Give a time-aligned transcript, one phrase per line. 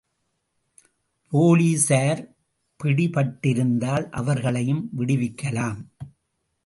[1.31, 2.21] போலீசார்
[2.83, 5.79] பிடிபட்டிருந்தால் அவர்களையும் விடுவிக்கலாம்.